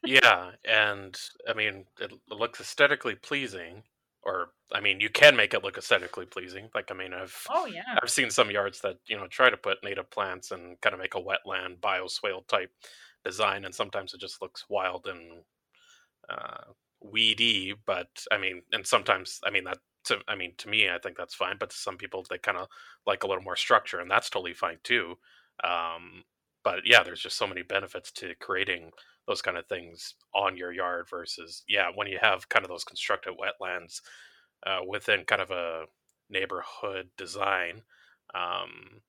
[0.03, 1.15] yeah, and
[1.47, 3.83] I mean, it looks aesthetically pleasing,
[4.23, 6.69] or I mean, you can make it look aesthetically pleasing.
[6.73, 9.57] Like, I mean, I've oh yeah, I've seen some yards that you know try to
[9.57, 12.71] put native plants and kind of make a wetland bioswale type
[13.23, 15.43] design, and sometimes it just looks wild and
[16.31, 17.73] uh, weedy.
[17.85, 21.17] But I mean, and sometimes I mean that to I mean to me, I think
[21.17, 21.57] that's fine.
[21.59, 22.67] But to some people, they kind of
[23.05, 25.15] like a little more structure, and that's totally fine too.
[25.63, 26.23] Um,
[26.63, 28.91] but yeah, there's just so many benefits to creating
[29.27, 32.83] those kind of things on your yard versus yeah when you have kind of those
[32.83, 34.01] constructed wetlands
[34.65, 35.85] uh, within kind of a
[36.29, 37.81] neighborhood design
[38.35, 39.01] um,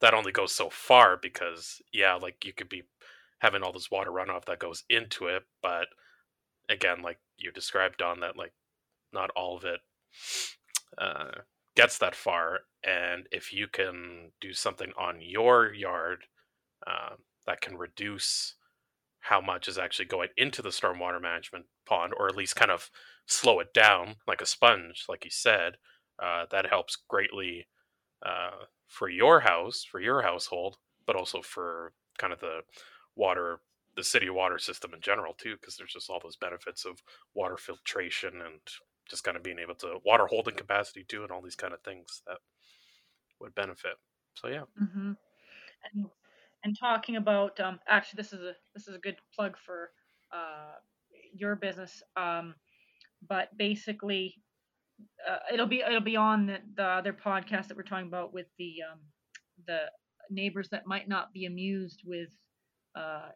[0.00, 2.82] that only goes so far because yeah like you could be
[3.40, 5.86] having all this water runoff that goes into it but
[6.68, 8.52] again like you described on that like
[9.12, 9.80] not all of it
[10.98, 11.40] uh,
[11.76, 16.24] gets that far and if you can do something on your yard
[16.86, 17.14] uh,
[17.46, 18.54] that can reduce
[19.20, 22.90] how much is actually going into the stormwater management pond, or at least kind of
[23.26, 25.74] slow it down like a sponge, like you said.
[26.22, 27.66] Uh, that helps greatly
[28.24, 30.76] uh, for your house, for your household,
[31.06, 32.60] but also for kind of the
[33.20, 33.60] water,
[33.96, 37.02] the city water system in general too, because there's just all those benefits of
[37.34, 38.60] water filtration and
[39.08, 41.80] just kind of being able to water holding capacity too, and all these kind of
[41.82, 42.38] things that
[43.40, 43.96] would benefit.
[44.34, 44.64] So yeah.
[44.82, 45.12] Mm-hmm.
[45.92, 46.06] And
[46.64, 49.90] and talking about um, actually this is a this is a good plug for
[50.32, 50.74] uh,
[51.32, 52.54] your business um,
[53.28, 54.34] but basically
[55.28, 58.46] uh, it'll be it'll be on the, the other podcast that we're talking about with
[58.58, 59.00] the um,
[59.66, 59.80] the
[60.30, 62.30] neighbors that might not be amused with
[62.94, 63.28] uh,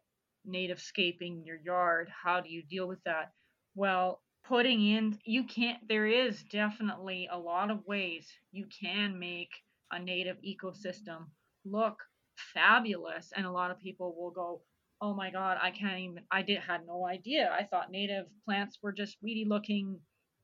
[0.45, 3.33] native scaping your yard how do you deal with that?
[3.75, 9.49] Well putting in you can't there is definitely a lot of ways you can make
[9.90, 11.25] a native ecosystem
[11.64, 11.99] look
[12.37, 14.61] fabulous and a lot of people will go
[15.01, 17.51] oh my god i can't even i did had no idea.
[17.59, 19.99] I thought native plants were just weedy looking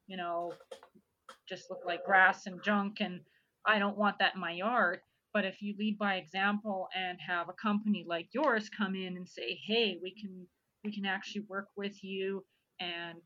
[0.06, 0.52] you know
[1.48, 3.20] just look like grass and junk and
[3.66, 5.00] i don't want that in my yard
[5.32, 9.28] but if you lead by example and have a company like yours come in and
[9.28, 10.46] say hey we can
[10.84, 12.44] we can actually work with you
[12.80, 13.18] and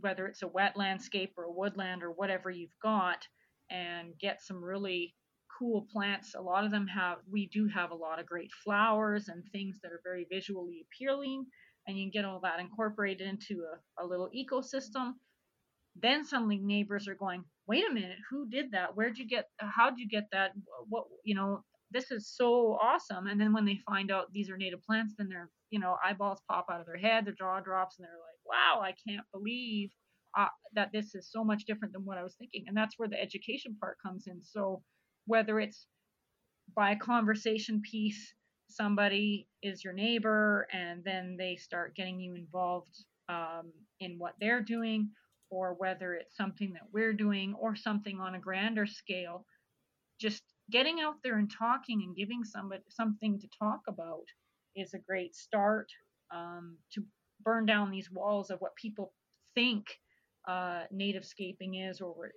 [0.00, 3.26] whether it's a wet landscape or a woodland or whatever you've got
[3.70, 5.14] and get some really
[5.58, 6.34] cool plants.
[6.34, 9.78] A lot of them have, we do have a lot of great flowers and things
[9.82, 11.46] that are very visually appealing,
[11.86, 15.12] and you can get all that incorporated into a, a little ecosystem.
[15.96, 18.96] Then suddenly neighbors are going, wait a minute, who did that?
[18.96, 20.52] Where'd you get, how'd you get that?
[20.88, 23.26] What, you know, this is so awesome.
[23.26, 26.40] And then when they find out these are native plants, then their, you know, eyeballs
[26.48, 29.90] pop out of their head, their jaw drops, and they're like, wow, I can't believe
[30.36, 32.64] uh, that this is so much different than what I was thinking.
[32.66, 34.42] And that's where the education part comes in.
[34.42, 34.82] So
[35.26, 35.86] whether it's
[36.74, 38.34] by a conversation piece,
[38.68, 44.62] somebody is your neighbor and then they start getting you involved um, in what they're
[44.62, 45.10] doing,
[45.52, 49.44] or whether it's something that we're doing or something on a grander scale,
[50.18, 54.24] just getting out there and talking and giving somebody something to talk about
[54.74, 55.88] is a great start
[56.34, 57.04] um, to
[57.44, 59.12] burn down these walls of what people
[59.54, 59.84] think
[60.48, 62.30] uh, native scaping is or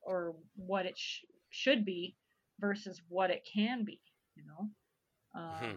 [0.00, 2.16] or what it sh- should be
[2.58, 4.00] versus what it can be
[4.34, 5.76] you know um,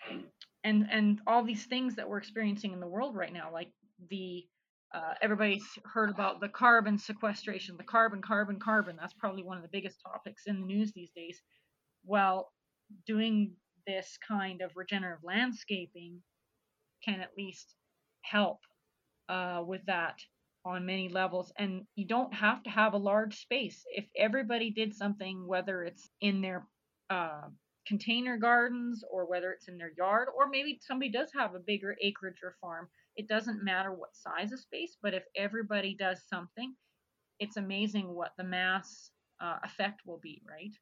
[0.00, 0.18] hmm.
[0.64, 3.70] and and all these things that we're experiencing in the world right now like
[4.10, 4.44] the
[4.92, 8.96] uh, everybody's heard about the carbon sequestration the carbon carbon carbon.
[8.98, 11.40] That's probably one of the biggest topics in the news these days.
[12.04, 12.52] Well
[13.06, 13.52] doing
[13.86, 16.20] this kind of regenerative landscaping
[17.04, 17.74] can at least
[18.22, 18.58] help
[19.28, 20.18] uh, with that
[20.64, 21.52] on many levels.
[21.58, 23.84] And you don't have to have a large space.
[23.90, 26.66] If everybody did something whether it's in their
[27.08, 27.48] uh,
[27.86, 31.96] container gardens or whether it's in their yard or maybe somebody does have a bigger
[32.02, 36.74] acreage or farm it doesn't matter what size of space but if everybody does something
[37.40, 40.72] it's amazing what the mass uh, effect will be, right?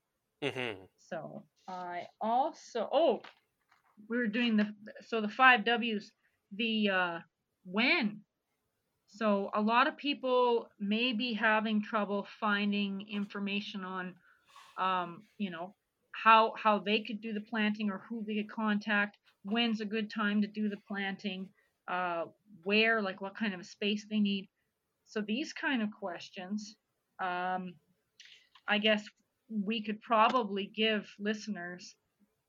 [0.43, 0.83] Mm-hmm.
[1.09, 3.21] So I also oh
[4.09, 4.75] we were doing the
[5.07, 6.13] so the five W's
[6.55, 7.19] the uh,
[7.65, 8.21] when.
[9.11, 14.15] So a lot of people may be having trouble finding information on
[14.79, 15.75] um, you know
[16.13, 19.17] how how they could do the planting or who they could contact.
[19.45, 21.49] When's a good time to do the planting?
[21.89, 22.25] Uh,
[22.65, 24.49] where like what kind of space they need.
[25.07, 26.77] So these kind of questions.
[27.21, 27.75] Um,
[28.69, 29.05] I guess
[29.51, 31.97] we could probably give listeners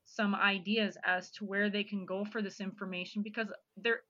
[0.04, 4.00] some ideas as to where they can go for this information because they're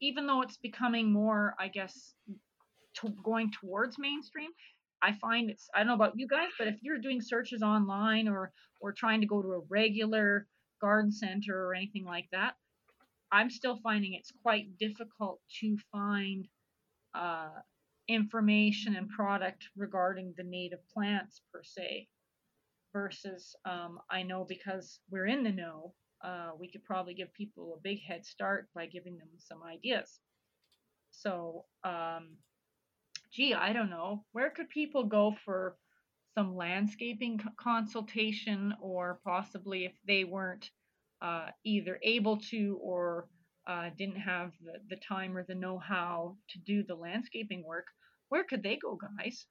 [0.00, 2.14] even though it's becoming more i guess
[2.94, 4.50] to going towards mainstream
[5.02, 8.28] i find it's i don't know about you guys but if you're doing searches online
[8.28, 10.46] or or trying to go to a regular
[10.80, 12.54] garden center or anything like that
[13.32, 16.46] i'm still finding it's quite difficult to find
[17.14, 17.48] uh,
[18.08, 22.08] information and product regarding the native plants per se
[22.92, 27.74] versus um, I know because we're in the know, uh, we could probably give people
[27.76, 30.20] a big head start by giving them some ideas.
[31.10, 32.36] So, um,
[33.32, 34.24] gee, I don't know.
[34.32, 35.76] Where could people go for
[36.34, 40.70] some landscaping consultation or possibly if they weren't
[41.20, 43.28] uh, either able to or
[43.66, 47.86] uh, didn't have the, the time or the know how to do the landscaping work,
[48.28, 49.46] where could they go, guys?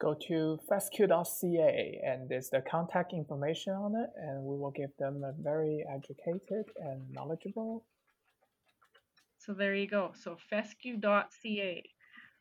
[0.00, 5.24] go to fescue.ca and there's the contact information on it and we will give them
[5.24, 7.84] a very educated and knowledgeable
[9.38, 11.82] so there you go so fescue.ca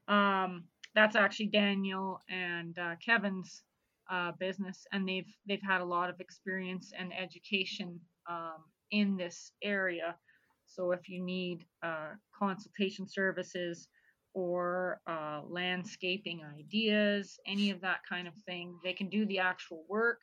[0.08, 3.64] um, that's actually daniel and uh, kevin's
[4.10, 9.52] uh, business and they've they've had a lot of experience and education um, in this
[9.64, 10.16] area
[10.66, 13.88] so if you need uh, consultation services
[14.38, 18.78] or uh, landscaping ideas, any of that kind of thing.
[18.84, 20.22] They can do the actual work,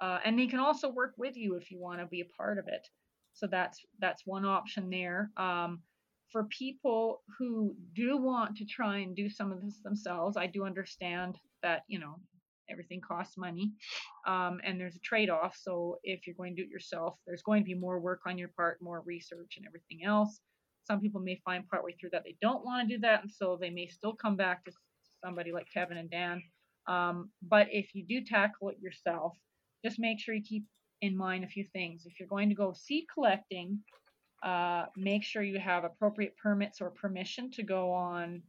[0.00, 2.58] uh, and they can also work with you if you want to be a part
[2.58, 2.86] of it.
[3.32, 5.30] So that's that's one option there.
[5.38, 5.80] Um,
[6.32, 10.64] for people who do want to try and do some of this themselves, I do
[10.64, 12.16] understand that you know
[12.70, 13.72] everything costs money,
[14.26, 15.56] um, and there's a trade-off.
[15.60, 18.38] So if you're going to do it yourself, there's going to be more work on
[18.38, 20.40] your part, more research, and everything else.
[20.86, 23.58] Some people may find partway through that they don't want to do that, and so
[23.60, 24.72] they may still come back to
[25.24, 26.42] somebody like Kevin and Dan.
[26.86, 29.36] Um, but if you do tackle it yourself,
[29.84, 30.64] just make sure you keep
[31.02, 32.04] in mind a few things.
[32.06, 33.80] If you're going to go seed collecting,
[34.42, 38.42] uh, make sure you have appropriate permits or permission to go on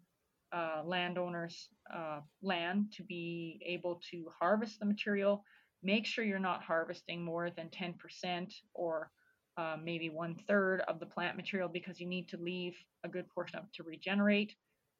[0.53, 5.43] uh, landowners' uh, land to be able to harvest the material.
[5.83, 9.12] Make sure you're not harvesting more than 10% or
[9.57, 13.27] uh, maybe one third of the plant material because you need to leave a good
[13.29, 14.55] portion of it to regenerate.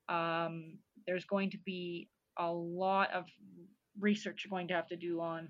[0.10, 3.25] Um, there's going to be a lot of
[3.99, 5.49] research you're going to have to do on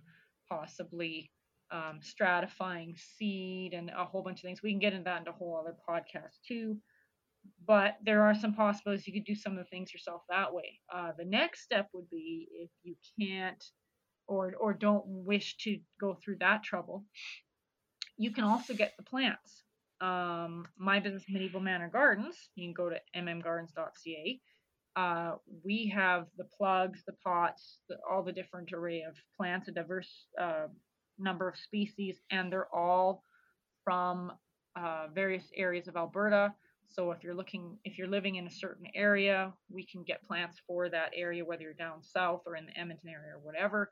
[0.50, 1.32] possibly
[1.72, 4.62] um, stratifying seed and a whole bunch of things.
[4.62, 6.78] We can get into that in a whole other podcast too.
[7.66, 10.80] But there are some possibilities you could do some of the things yourself that way.
[10.94, 13.64] Uh, the next step would be if you can't
[14.28, 17.06] or or don't wish to go through that trouble,
[18.18, 19.64] you can also get the plants.
[20.00, 24.42] Um, my business, Medieval Manor Gardens, you can go to mmgardens.ca.
[24.96, 29.72] Uh, we have the plugs, the pots, the, all the different array of plants, a
[29.72, 30.68] diverse uh,
[31.20, 33.24] number of species, and they're all
[33.84, 34.32] from
[34.76, 36.54] uh, various areas of Alberta.
[36.90, 40.62] So if you're looking, if you're living in a certain area, we can get plants
[40.66, 43.92] for that area, whether you're down south or in the Edmonton area or whatever.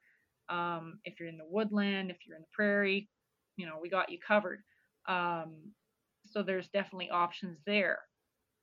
[0.49, 3.09] Um, if you're in the woodland, if you're in the prairie,
[3.57, 4.61] you know, we got you covered.
[5.07, 5.55] Um,
[6.25, 7.99] so there's definitely options there.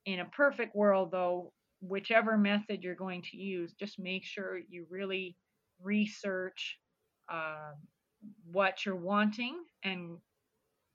[0.07, 4.87] In a perfect world, though, whichever method you're going to use, just make sure you
[4.91, 5.37] really
[5.83, 6.79] research
[7.31, 7.73] uh,
[8.51, 10.19] what you're wanting and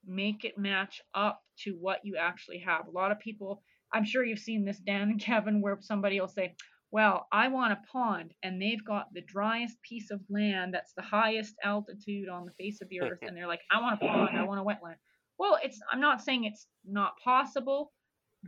[0.08, 2.88] make it match up to what you actually have.
[2.88, 3.62] A lot of people,
[3.93, 6.56] I'm sure you've seen this, Dan and Kevin, where somebody will say,
[6.91, 11.02] well, I want a pond, and they've got the driest piece of land that's the
[11.02, 14.38] highest altitude on the face of the earth, and they're like, I want a pond,
[14.38, 14.96] I want a wetland.
[15.38, 17.92] Well, it's I'm not saying it's not possible,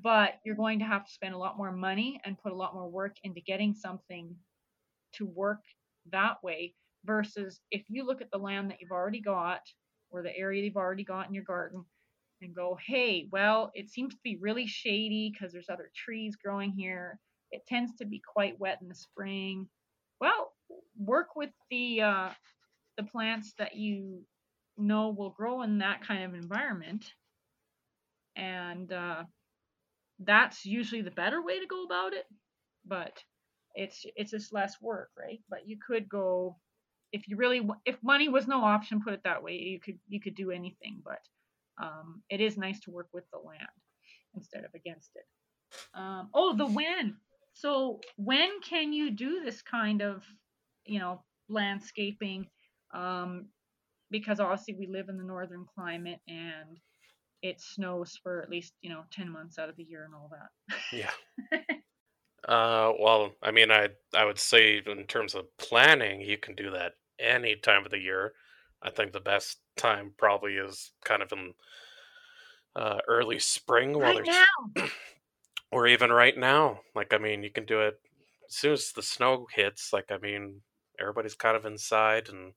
[0.01, 2.73] but you're going to have to spend a lot more money and put a lot
[2.73, 4.35] more work into getting something
[5.15, 5.59] to work
[6.11, 6.75] that way
[7.05, 9.61] versus if you look at the land that you've already got
[10.11, 11.85] or the area you've already got in your garden
[12.41, 16.71] and go, hey, well, it seems to be really shady because there's other trees growing
[16.71, 17.19] here
[17.51, 19.67] it tends to be quite wet in the spring.
[20.21, 20.53] Well,
[20.97, 22.29] work with the uh,
[22.97, 24.21] the plants that you
[24.77, 27.05] know will grow in that kind of environment,
[28.35, 29.23] and uh,
[30.19, 32.25] that's usually the better way to go about it.
[32.85, 33.17] But
[33.75, 35.41] it's it's just less work, right?
[35.49, 36.57] But you could go
[37.11, 40.19] if you really if money was no option, put it that way, you could you
[40.19, 41.01] could do anything.
[41.03, 41.19] But
[41.83, 43.67] um, it is nice to work with the land
[44.35, 45.25] instead of against it.
[45.93, 47.15] Um, oh, the when.
[47.53, 50.23] So when can you do this kind of
[50.85, 52.47] you know landscaping?
[52.93, 53.47] Um,
[54.11, 56.79] because obviously we live in the northern climate and
[57.41, 60.29] it snows for at least you know 10 months out of the year and all
[60.31, 61.11] that yeah
[62.47, 66.71] uh well i mean i i would say in terms of planning you can do
[66.71, 68.33] that any time of the year
[68.81, 71.53] i think the best time probably is kind of in
[72.75, 74.87] uh early spring while right now.
[75.71, 77.99] or even right now like i mean you can do it
[78.47, 80.61] as soon as the snow hits like i mean
[80.99, 82.53] everybody's kind of inside and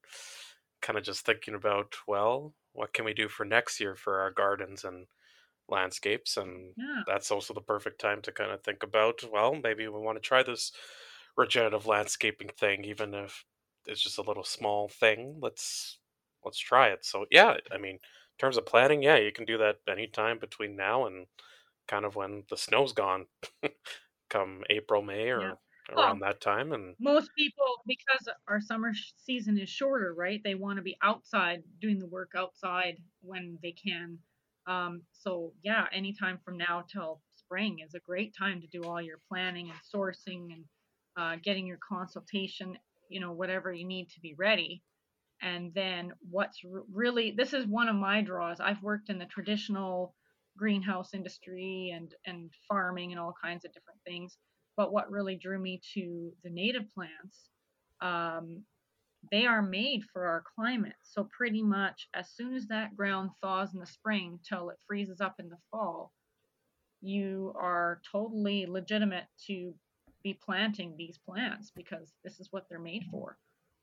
[0.81, 4.31] kind of just thinking about well what can we do for next year for our
[4.31, 5.07] gardens and
[5.69, 7.03] landscapes and yeah.
[7.07, 10.29] that's also the perfect time to kind of think about well maybe we want to
[10.29, 10.73] try this
[11.37, 13.45] regenerative landscaping thing even if
[13.87, 15.99] it's just a little small thing let's
[16.45, 17.05] let's try it.
[17.05, 20.77] So yeah i mean in terms of planning yeah you can do that anytime between
[20.77, 21.27] now and
[21.89, 23.27] kind of when the snow's gone
[24.31, 25.53] come april may or yeah
[25.91, 30.55] around well, that time and most people because our summer season is shorter right they
[30.55, 34.19] want to be outside doing the work outside when they can.
[34.67, 39.03] Um, so yeah anytime from now till spring is a great time to do all
[39.03, 40.65] your planning and sourcing and
[41.17, 42.79] uh, getting your consultation
[43.13, 44.83] you know whatever you need to be ready.
[45.43, 46.61] And then what's
[46.93, 48.61] really this is one of my draws.
[48.61, 50.15] I've worked in the traditional
[50.57, 54.37] greenhouse industry and and farming and all kinds of different things.
[54.77, 57.51] But what really drew me to the native plants,
[58.01, 58.65] um,
[59.31, 60.95] they are made for our climate.
[61.03, 65.21] So pretty much as soon as that ground thaws in the spring till it freezes
[65.21, 66.13] up in the fall,
[67.03, 69.75] you are totally legitimate to
[70.23, 73.37] be planting these plants because this is what they're made for.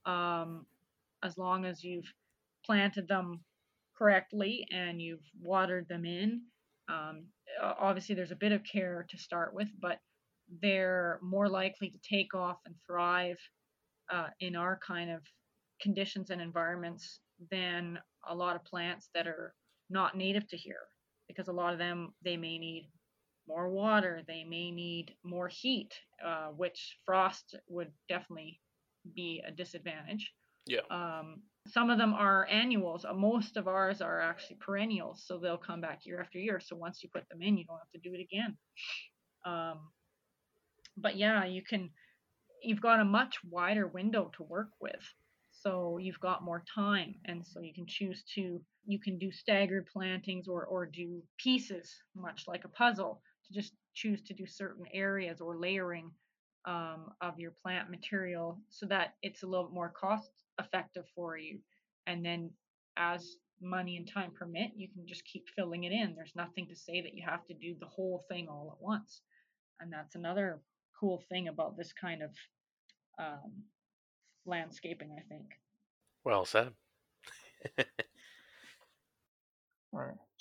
[0.06, 0.66] Um,
[1.24, 2.12] as long as you've
[2.66, 3.42] planted them
[3.98, 6.42] correctly and you've watered them in.
[6.88, 7.26] Um,
[7.62, 10.00] obviously, there's a bit of care to start with, but
[10.62, 13.38] they're more likely to take off and thrive
[14.12, 15.22] uh, in our kind of
[15.82, 17.20] conditions and environments
[17.52, 19.54] than a lot of plants that are
[19.90, 20.88] not native to here
[21.28, 22.90] because a lot of them they may need
[23.50, 25.92] more water they may need more heat
[26.26, 28.60] uh, which frost would definitely
[29.16, 30.34] be a disadvantage.
[30.66, 30.82] Yeah.
[30.92, 33.06] Um, some of them are annuals.
[33.06, 36.60] Uh, most of ours are actually perennials so they'll come back year after year.
[36.60, 38.58] So once you put them in you don't have to do it again.
[39.46, 39.80] Um,
[40.98, 41.90] but yeah, you can
[42.62, 45.02] you've got a much wider window to work with.
[45.52, 49.88] So you've got more time and so you can choose to you can do staggered
[49.92, 54.86] plantings or or do pieces much like a puzzle to just choose to do certain
[54.94, 56.12] areas or layering
[56.66, 61.38] um, of your plant material so that it's a little bit more cost effective for
[61.38, 61.60] you
[62.08, 62.50] and then
[62.98, 66.76] as money and time permit you can just keep filling it in there's nothing to
[66.76, 69.22] say that you have to do the whole thing all at once
[69.80, 70.60] and that's another
[71.00, 72.32] cool thing about this kind of
[73.18, 73.64] um,
[74.46, 75.46] landscaping, I think.
[76.24, 76.74] Well said.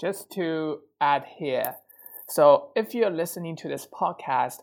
[0.00, 1.74] Just to add here,
[2.28, 4.56] so if you're listening to this podcast,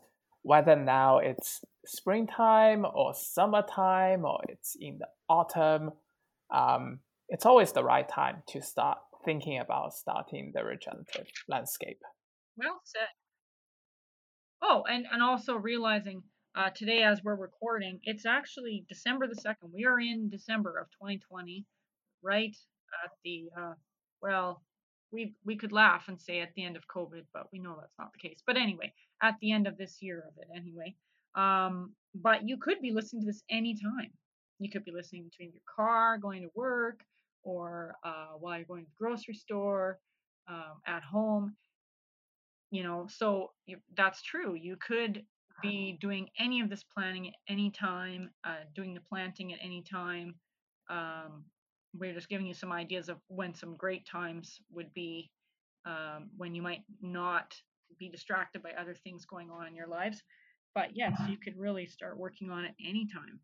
[0.44, 5.92] whether now it's springtime or summertime or it's in the autumn,
[6.54, 7.00] um,
[7.30, 12.00] it's always the right time to start thinking about starting the regenerative landscape.
[12.56, 13.08] Well said.
[14.62, 16.24] Oh, and and also realizing
[16.56, 19.72] uh, today as we're recording, it's actually December the second.
[19.74, 21.66] We are in December of 2020,
[22.24, 22.56] right
[23.04, 23.74] at the uh,
[24.22, 24.64] well,
[25.12, 27.98] we we could laugh and say at the end of COVID, but we know that's
[28.00, 28.40] not the case.
[28.46, 30.96] But anyway, at the end of this year of it, anyway.
[31.36, 34.12] Um, but you could be listening to this anytime.
[34.60, 37.02] You could be listening to in your car, going to work,
[37.44, 40.00] or uh, while you're going to the grocery store,
[40.48, 41.56] um, at home
[42.72, 43.52] you know so
[43.96, 45.24] that's true you could
[45.62, 49.82] be doing any of this planning at any time uh, doing the planting at any
[49.82, 50.36] time
[50.90, 51.46] um,
[51.98, 55.30] we're just giving you some ideas of when some great times would be
[55.86, 57.54] um, when you might not
[58.00, 60.22] be distracted by other things going on in your lives
[60.74, 63.40] but yes you could really start working on it anytime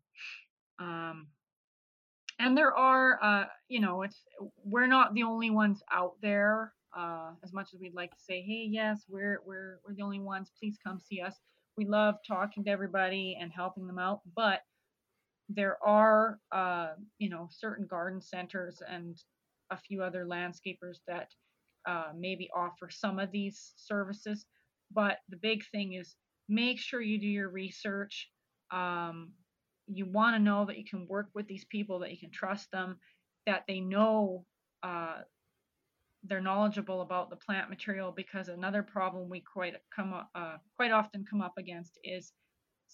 [0.78, 1.28] um,
[2.38, 4.24] and there are uh, you know it's
[4.64, 8.42] we're not the only ones out there uh, as much as we'd like to say,
[8.42, 10.50] hey, yes, we're we're we're the only ones.
[10.58, 11.36] Please come see us.
[11.76, 14.60] We love talking to everybody and helping them out, but
[15.54, 19.16] there are uh, you know certain garden centers and
[19.70, 21.28] a few other landscapers that
[21.86, 24.46] uh, maybe offer some of these services.
[24.92, 26.16] But the big thing is
[26.48, 28.28] make sure you do your research.
[28.70, 29.32] um,
[29.88, 32.70] you want to know that you can work with these people, that you can trust
[32.72, 32.98] them,
[33.46, 34.44] that they know
[34.82, 35.20] uh,
[36.24, 38.12] they're knowledgeable about the plant material.
[38.12, 42.32] Because another problem we quite come uh, quite often come up against is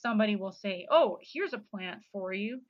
[0.01, 2.61] somebody will say, "Oh, here's a plant for you,"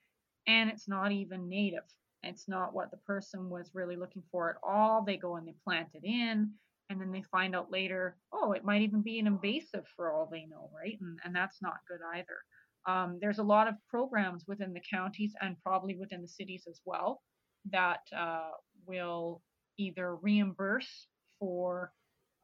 [0.46, 1.84] and it's not even native.
[2.22, 5.04] It's not what the person was really looking for at all.
[5.04, 6.52] They go and they plant it in,
[6.90, 10.28] and then they find out later, oh, it might even be an invasive for all
[10.30, 10.98] they know, right?
[11.00, 12.38] And, and that's not good either.
[12.86, 16.80] Um, there's a lot of programs within the counties and probably within the cities as
[16.84, 17.22] well
[17.70, 18.50] that uh,
[18.86, 19.42] will
[19.76, 21.06] either reimburse
[21.38, 21.92] for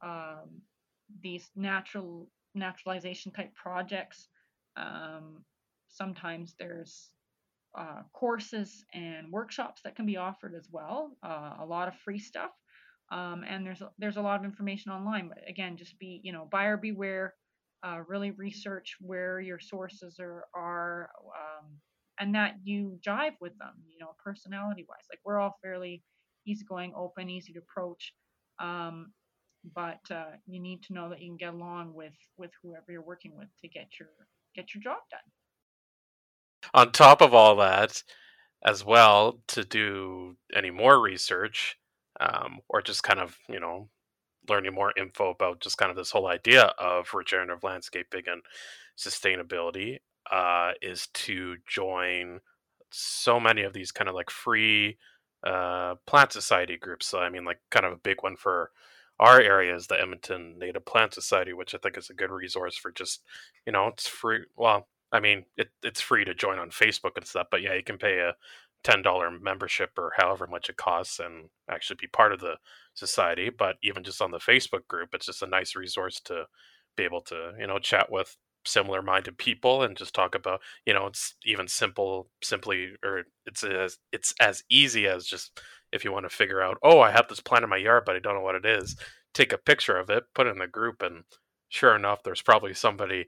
[0.03, 0.61] um,
[1.23, 4.29] these natural naturalization type projects.
[4.77, 5.45] Um,
[5.89, 7.11] sometimes there's
[7.77, 11.17] uh, courses and workshops that can be offered as well.
[11.23, 12.51] Uh, a lot of free stuff,
[13.13, 15.29] um, and there's there's a lot of information online.
[15.29, 17.35] But again, just be you know buyer beware.
[17.83, 21.67] Uh, really research where your sources are are, um,
[22.19, 23.75] and that you jive with them.
[23.89, 26.03] You know, personality wise, like we're all fairly
[26.47, 28.15] easygoing, open, easy to approach.
[28.59, 29.13] Um,
[29.75, 33.03] but uh, you need to know that you can get along with with whoever you're
[33.03, 34.09] working with to get your
[34.55, 35.21] get your job done
[36.73, 38.03] on top of all that,
[38.65, 41.77] as well, to do any more research
[42.21, 43.89] um, or just kind of, you know,
[44.49, 48.43] learning more info about just kind of this whole idea of regenerative landscaping and
[48.97, 49.99] sustainability
[50.33, 52.41] uh, is to join
[52.91, 54.97] so many of these kind of like free
[55.47, 57.07] uh, plant society groups.
[57.07, 58.71] So, I mean, like, kind of a big one for
[59.21, 62.77] our area is the Edmonton Native Plant Society, which I think is a good resource
[62.77, 63.23] for just,
[63.67, 64.41] you know, it's free.
[64.57, 67.85] Well, I mean, it, it's free to join on Facebook and stuff, but yeah, you
[67.85, 68.35] can pay a
[68.83, 72.57] ten dollar membership or however much it costs and actually be part of the
[72.95, 73.51] society.
[73.51, 76.47] But even just on the Facebook group, it's just a nice resource to
[76.97, 78.37] be able to you know chat with
[78.67, 83.63] similar minded people and just talk about you know it's even simple simply or it's
[83.63, 85.61] as it's as easy as just
[85.95, 88.17] if you want to figure out oh i have this plant in my yard but
[88.17, 88.97] i don't know what it is
[89.33, 91.25] take a picture of it put it in the group and
[91.69, 93.27] sure enough there's probably somebody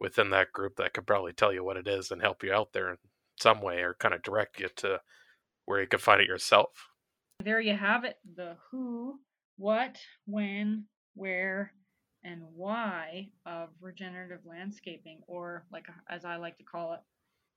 [0.00, 2.72] within that group that could probably tell you what it is and help you out
[2.72, 2.96] there in
[3.38, 5.00] some way or kind of direct you to
[5.66, 6.88] where you can find it yourself.
[7.44, 9.20] There you have it the who,
[9.56, 9.96] what,
[10.26, 10.84] when,
[11.14, 11.72] where,
[12.24, 17.00] and why of regenerative landscaping, or like as I like to call it,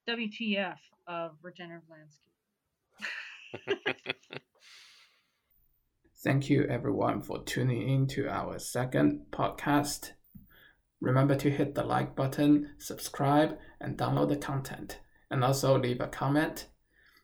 [0.10, 0.78] WTF
[1.08, 2.30] of regenerative landscaping.
[6.24, 10.12] Thank you everyone for tuning in to our second podcast.
[11.02, 16.08] Remember to hit the like button, subscribe, and download the content, and also leave a
[16.08, 16.70] comment.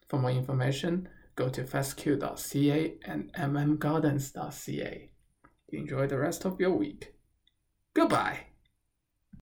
[0.08, 5.10] For more information, go to fescue.ca and mmgardens.ca.
[5.70, 7.14] Enjoy the rest of your week.
[7.94, 8.49] Goodbye.